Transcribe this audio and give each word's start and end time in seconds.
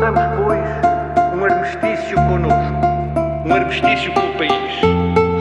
façamos, 0.00 0.20
pois, 0.38 1.34
um 1.34 1.44
armistício 1.44 2.16
conosco, 2.16 2.86
um 3.44 3.54
armistício 3.54 4.10
com 4.14 4.20
o 4.20 4.38
país, 4.38 4.80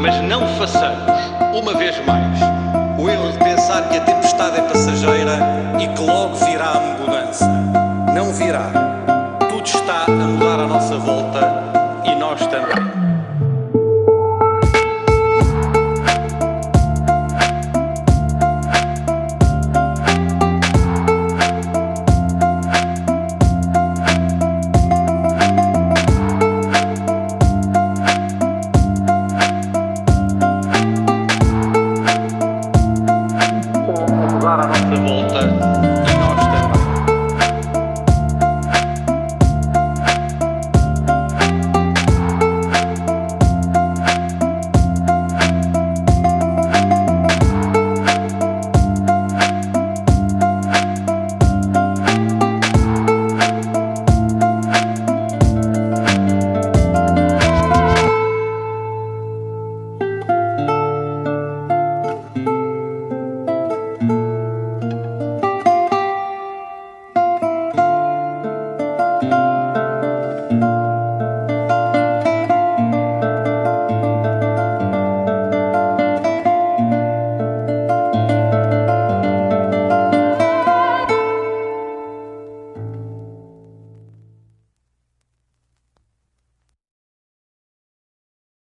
mas 0.00 0.20
não 0.22 0.48
façamos, 0.58 1.06
uma 1.54 1.74
vez 1.74 2.04
mais, 2.04 2.40
o 2.98 3.08
erro 3.08 3.30
de 3.30 3.38
pensar 3.38 3.88
que 3.88 3.98
a 3.98 4.00
tempestade 4.00 4.58
é 4.58 4.62
passageira 4.62 5.38
e 5.78 5.86
que 5.86 6.02
logo 6.02 6.34
virá 6.34 6.72
a 6.72 6.80
mudança. 7.00 7.46
Não 8.12 8.32
virá. 8.32 8.68
Tudo 9.48 9.64
está 9.64 10.06
a 10.06 10.10
mudar 10.10 10.58
à 10.58 10.66
nossa 10.66 10.96
volta 10.98 11.40
e 12.04 12.16
nós 12.16 12.44
também. 12.48 12.87